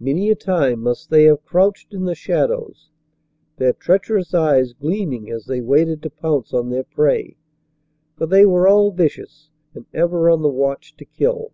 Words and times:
Many 0.00 0.30
a 0.30 0.34
time 0.34 0.80
must 0.84 1.10
they 1.10 1.24
have 1.24 1.44
crouched 1.44 1.92
in 1.92 2.06
the 2.06 2.14
shadows, 2.14 2.88
their 3.58 3.74
treacherous 3.74 4.32
eyes 4.32 4.72
gleaming 4.72 5.30
as 5.30 5.44
they 5.44 5.60
waited 5.60 6.02
to 6.02 6.08
pounce 6.08 6.54
on 6.54 6.70
their 6.70 6.84
prey. 6.84 7.36
For 8.16 8.24
they 8.24 8.46
were 8.46 8.66
all 8.66 8.90
vicious 8.90 9.50
and 9.74 9.84
ever 9.92 10.30
on 10.30 10.40
the 10.40 10.48
watch 10.48 10.96
to 10.96 11.04
kill. 11.04 11.52